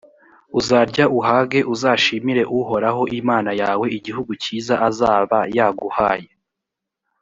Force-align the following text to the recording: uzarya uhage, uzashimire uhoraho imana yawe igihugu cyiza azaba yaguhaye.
uzarya 0.59 1.05
uhage, 1.17 1.59
uzashimire 1.73 2.43
uhoraho 2.59 3.01
imana 3.19 3.51
yawe 3.61 3.85
igihugu 3.97 4.31
cyiza 4.43 4.75
azaba 4.87 5.39
yaguhaye. 5.57 6.29